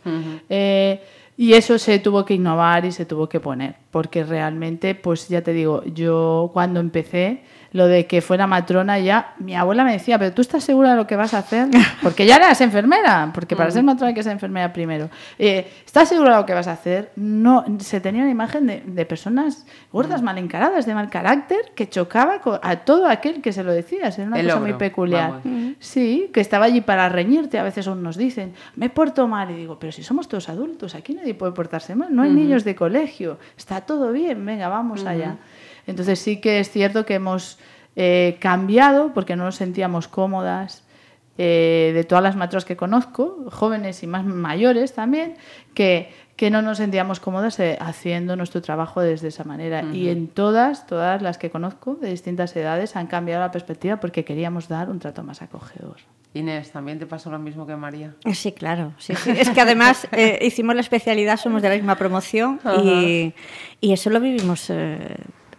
[0.50, 1.00] Eh,
[1.38, 5.42] y eso se tuvo que innovar y se tuvo que poner, porque realmente, pues ya
[5.42, 7.42] te digo, yo cuando empecé,
[7.76, 10.96] lo de que fuera matrona ya, mi abuela me decía, pero tú estás segura de
[10.96, 11.68] lo que vas a hacer,
[12.02, 15.10] porque ya eras enfermera, porque para ser matrona hay que ser enfermera primero.
[15.38, 17.12] Eh, ¿Estás segura de lo que vas a hacer?
[17.16, 21.88] No, se tenía una imagen de, de personas gordas, mal encaradas, de mal carácter, que
[21.88, 25.40] chocaba co- a todo aquel que se lo decía, era una El cosa muy peculiar.
[25.44, 25.74] vamos.
[25.78, 29.54] Sí, que estaba allí para reñirte, a veces aún nos dicen, me porto mal, y
[29.54, 32.74] digo, pero si somos todos adultos, aquí nadie puede portarse mal, no hay niños de
[32.74, 35.36] colegio, está todo bien, venga, vamos allá.
[35.86, 37.58] Entonces sí que es cierto que hemos
[37.96, 40.84] eh, cambiado, porque no nos sentíamos cómodas,
[41.38, 45.34] eh, de todas las matronas que conozco, jóvenes y más mayores también,
[45.74, 49.84] que, que no nos sentíamos cómodas eh, haciendo nuestro trabajo desde esa manera.
[49.92, 54.24] Y en todas, todas las que conozco, de distintas edades, han cambiado la perspectiva porque
[54.24, 55.96] queríamos dar un trato más acogedor.
[56.32, 58.14] Inés, ¿también te pasó lo mismo que María?
[58.34, 58.92] Sí, claro.
[58.98, 59.30] Sí, sí.
[59.30, 63.32] Es que además eh, hicimos la especialidad, somos de la misma promoción y,
[63.80, 64.68] y eso lo vivimos.
[64.68, 65.16] eh,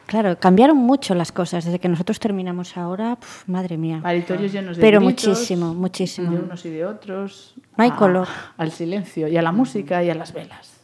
[0.07, 3.15] claro, cambiaron mucho las cosas desde que nosotros terminamos ahora.
[3.17, 3.99] puf, madre mía.
[4.01, 6.31] Maritorios llenos de Pero gritos, muchísimo, muchísimo.
[6.31, 7.53] De unos y de otros.
[7.77, 8.27] No hay a- color.
[8.57, 10.81] Al silencio y a la música y a las velas.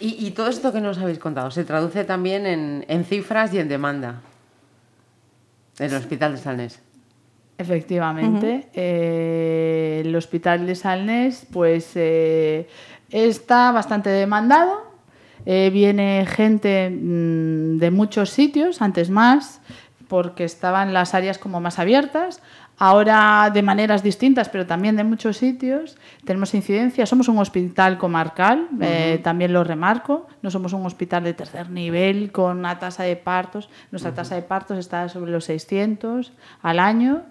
[0.00, 3.58] Y, y todo esto que nos habéis contado se traduce también en, en cifras y
[3.58, 4.20] en demanda
[5.78, 6.80] del Hospital de Salnés.
[7.58, 12.68] Efectivamente, eh, el hospital de Salnes pues eh,
[13.10, 14.87] está bastante demandado.
[15.50, 19.62] Eh, viene gente mm, de muchos sitios, antes más,
[20.06, 22.42] porque estaban las áreas como más abiertas.
[22.76, 25.96] Ahora de maneras distintas, pero también de muchos sitios.
[26.26, 27.06] Tenemos incidencia.
[27.06, 30.26] Somos un hospital comarcal, eh, también lo remarco.
[30.42, 33.70] No somos un hospital de tercer nivel con una tasa de partos.
[33.90, 36.30] Nuestra tasa de partos está sobre los 600
[36.60, 37.22] al año.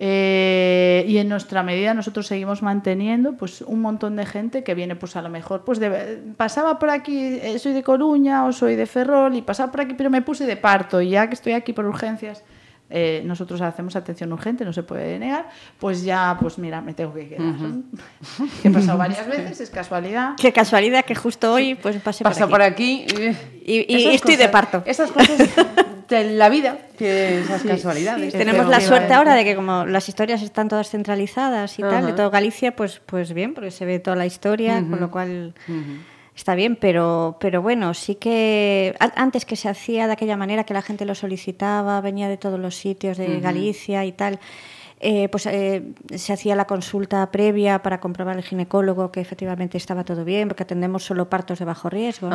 [0.00, 4.94] Eh, y en nuestra medida nosotros seguimos manteniendo pues un montón de gente que viene
[4.94, 8.76] pues a lo mejor pues de- pasaba por aquí eh, soy de Coruña o soy
[8.76, 11.52] de Ferrol y pasaba por aquí pero me puse de parto y ya que estoy
[11.54, 12.44] aquí por urgencias
[12.90, 15.48] eh, nosotros hacemos atención urgente no se puede negar
[15.80, 17.42] pues ya pues mira me tengo que quedar
[18.62, 22.46] que he pasado varias veces es casualidad Qué casualidad que justo hoy pues pasé Pasa
[22.46, 23.04] por aquí.
[23.08, 23.34] por aquí
[23.66, 24.80] y, Y- y esas estoy de parto.
[24.86, 25.38] Esas cosas
[26.08, 28.32] de la vida, que esas casualidades.
[28.32, 32.06] sí, Tenemos la suerte ahora de que como las historias están todas centralizadas y tal,
[32.06, 35.54] de todo Galicia, pues, pues bien, porque se ve toda la historia, con lo cual
[36.34, 40.72] está bien, pero, pero bueno, sí que antes que se hacía de aquella manera que
[40.72, 44.38] la gente lo solicitaba, venía de todos los sitios de Galicia y tal.
[45.00, 50.04] Eh, pues eh, se hacía la consulta previa para comprobar el ginecólogo que efectivamente estaba
[50.04, 52.28] todo bien, porque atendemos solo partos de bajo riesgo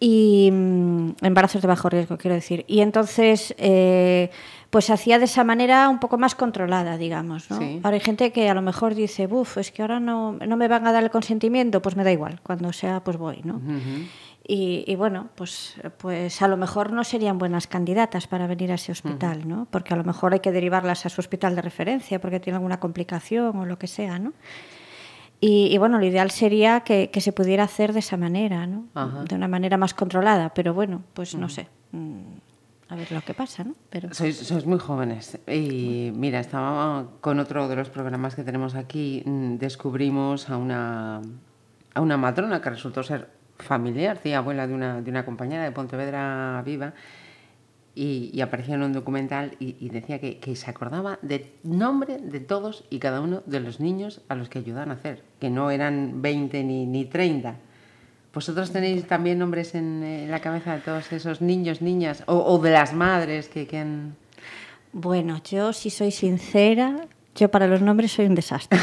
[0.00, 2.64] y mm, embarazos de bajo riesgo, quiero decir.
[2.66, 4.30] Y entonces, eh,
[4.70, 7.48] pues se hacía de esa manera un poco más controlada, digamos.
[7.50, 7.58] ¿no?
[7.58, 7.80] Sí.
[7.84, 10.66] Ahora hay gente que a lo mejor dice, buf, es que ahora no, no me
[10.66, 13.60] van a dar el consentimiento, pues me da igual, cuando sea, pues voy, ¿no?
[14.48, 18.76] Y, y bueno, pues, pues a lo mejor no serían buenas candidatas para venir a
[18.76, 19.66] ese hospital, ¿no?
[19.72, 22.78] Porque a lo mejor hay que derivarlas a su hospital de referencia porque tiene alguna
[22.78, 24.32] complicación o lo que sea, ¿no?
[25.40, 28.84] Y, y bueno, lo ideal sería que, que se pudiera hacer de esa manera, ¿no?
[29.28, 31.66] De una manera más controlada, pero bueno, pues no sé.
[31.92, 32.20] mm,
[32.88, 33.74] A ver lo que pasa, ¿no?
[33.90, 34.14] Pero...
[34.14, 35.38] Sois, sois muy jóvenes.
[35.48, 41.20] Y mira, estaba con otro de los programas que tenemos aquí, mm, descubrimos a una,
[41.94, 45.72] a una matrona que resultó ser familiar, tía abuela de una, de una compañera de
[45.72, 46.94] Pontevedra Viva,
[47.96, 52.84] y, y aparecía en un documental y, decía que, se acordaba del nombre de todos
[52.90, 56.20] y cada uno de los niños a los que ayudaban a hacer, que no eran
[56.20, 57.56] 20 ni, ni 30.
[58.34, 62.70] ¿Vosotros tenéis también nombres en, la cabeza de todos esos niños, niñas, o, o de
[62.70, 64.14] las madres que, que han...
[64.92, 68.78] Bueno, yo si soy sincera, yo para los nombres soy un desastre.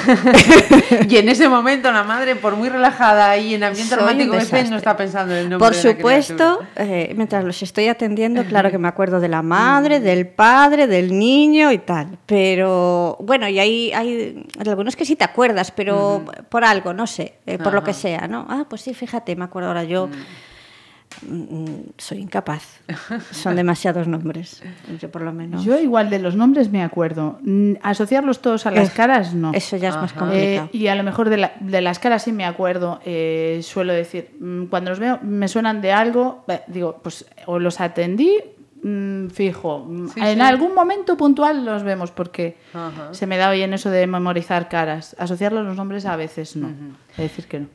[1.09, 4.63] y en ese momento la madre, por muy relajada y en ambiente Soy romántico que
[4.63, 8.71] no está pensando en el nombre Por de supuesto, eh, mientras los estoy atendiendo, claro
[8.71, 12.17] que me acuerdo de la madre, del padre, del niño y tal.
[12.25, 17.35] Pero bueno, y hay, hay algunos que sí te acuerdas, pero por algo, no sé,
[17.45, 18.45] eh, por lo que sea, ¿no?
[18.49, 20.09] Ah, pues sí, fíjate, me acuerdo ahora yo.
[21.97, 22.63] Soy incapaz.
[23.31, 24.61] Son demasiados nombres.
[24.99, 25.63] Yo por lo menos.
[25.63, 27.39] Yo igual de los nombres me acuerdo.
[27.43, 29.51] Mm, Asociarlos todos a las Eh, caras, no.
[29.53, 30.69] Eso ya es más complicado.
[30.73, 32.99] Eh, y a lo mejor de, la- de las caras sí me acuerdo.
[33.05, 37.79] eh, suelo decir, mm, cuando los veo, me suenan de algo, digo, pues o los
[37.81, 38.35] atendí,
[38.83, 39.85] mm, fijo.
[39.87, 40.41] Mm, Sí, en sí.
[40.41, 43.13] algún momento puntual los vemos porque Ajá.
[43.13, 45.15] se me da bien eso de memorizar caras.
[45.19, 46.69] Asociarlos a los nombres a veces no.
[47.11, 47.67] Es decir, que no.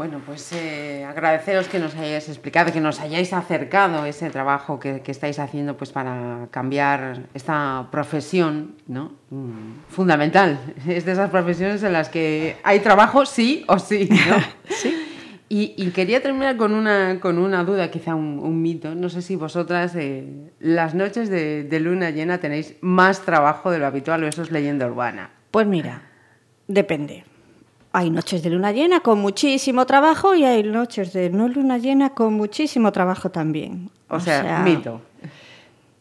[0.00, 5.02] Bueno, pues eh, agradeceros que nos hayáis explicado, que nos hayáis acercado ese trabajo que,
[5.02, 9.12] que estáis haciendo pues para cambiar esta profesión, ¿no?
[9.28, 10.58] Mm, fundamental.
[10.88, 14.36] Es de esas profesiones en las que hay trabajo sí o sí, ¿no?
[14.74, 14.96] sí.
[15.50, 18.94] Y, y quería terminar con una, con una duda, quizá un, un mito.
[18.94, 23.78] No sé si vosotras eh, las noches de, de luna llena tenéis más trabajo de
[23.78, 25.28] lo habitual o eso es leyenda urbana.
[25.50, 26.04] Pues mira,
[26.68, 27.24] depende.
[27.92, 32.10] Hay noches de luna llena con muchísimo trabajo y hay noches de no luna llena
[32.10, 33.90] con muchísimo trabajo también.
[34.08, 35.00] O, sea, mito.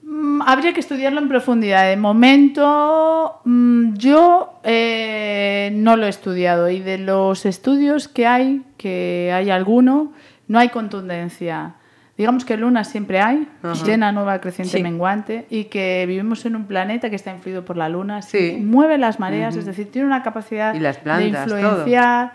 [0.03, 1.89] Mm, Habría que estudiarlo en profundidad.
[1.89, 8.61] De momento, mm, yo eh, no lo he estudiado y de los estudios que hay,
[8.77, 10.13] que hay alguno,
[10.47, 11.75] no hay contundencia.
[12.19, 13.81] Digamos que luna siempre hay, Ajá.
[13.85, 14.83] llena, nueva, creciente, Sí.
[14.83, 18.57] menguante, y que vivimos en un planeta que está influido por la luna, Sí.
[18.61, 22.33] mueve las mareas, es decir, tiene una capacidad Y las de plantas, influenciar,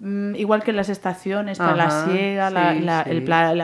[0.00, 3.20] mm, igual que las estaciones, para la siega, la, sí, la- sí.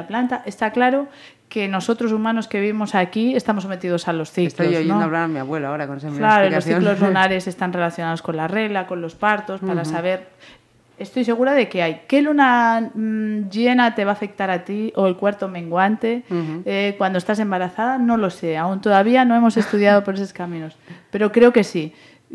[0.08, 0.42] planta.
[0.46, 1.06] Está claro
[1.50, 4.52] que nosotros humanos que vivimos aquí estamos sometidos a los ciclos.
[4.54, 5.02] Estoy oyendo ¿no?
[5.02, 8.48] hablar a mi abuelo ahora con esa Claro, los ciclos lunares están relacionados con la
[8.48, 10.28] regla, con los partos, para saber.
[10.98, 12.02] Estoy segura de que hay.
[12.08, 16.62] ¿Qué luna mm, llena te va a afectar a ti o el cuarto menguante Ujú.
[16.64, 17.98] eh, cuando estás embarazada?
[17.98, 18.56] No lo sé.
[18.56, 20.76] Aún todavía no hemos estudiado por esos caminos.
[21.10, 21.92] Pero creo que sí.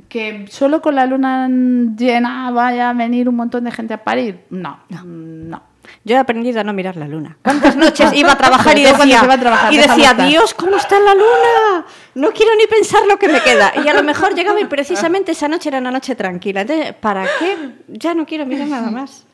[0.10, 1.48] ¿Que solo con la luna
[1.96, 4.40] llena vaya a venir un montón de gente a parir?
[4.50, 4.80] No.
[4.90, 5.62] Mm, No.
[6.06, 7.36] Yo he aprendido a no mirar la luna.
[7.42, 10.14] ¿Cuántas noches iba a trabajar y decía, a trabajar, y decía.
[10.14, 11.86] Dios, ¿cómo está la luna?
[12.16, 13.74] No quiero ni pensar lo que me queda.
[13.84, 16.62] Y a lo mejor llegaba y precisamente esa noche era una noche tranquila.
[16.62, 17.58] Entonces, ¿para qué?
[17.88, 19.26] Ya no quiero mirar nada más.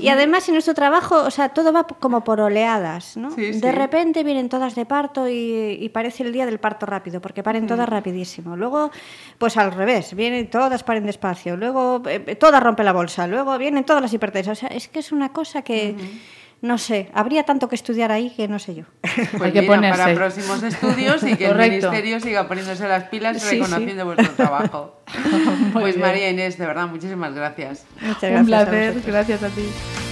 [0.00, 3.32] Y además en nuestro trabajo, o sea, todo va como por oleadas, ¿no?
[3.32, 3.60] Sí, sí.
[3.60, 7.42] De repente vienen todas de parto y, y parece el día del parto rápido, porque
[7.42, 8.56] paren todas rapidísimo.
[8.56, 8.92] Luego,
[9.38, 11.56] pues al revés, vienen todas paren despacio.
[11.56, 13.26] Luego, eh, todas rompen la bolsa.
[13.26, 14.58] Luego vienen todas las hipertensas.
[14.58, 15.96] O sea, es que es una cosa que...
[16.60, 18.84] No sé, habría tanto que estudiar ahí que no sé yo.
[19.32, 20.00] Pues Hay que mira, ponerse.
[20.02, 21.56] para próximos estudios y que el.
[21.56, 23.54] Ministerio siga poniéndose las pilas y Sí, sí.
[23.62, 25.00] reconociendo vuestro trabajo.
[25.72, 26.06] Muy pues bien.
[26.06, 27.84] María Inés, de verdad, muchas gracias.
[28.00, 29.02] Muchas Un gracias a placer.
[29.06, 30.07] Gracias a ti.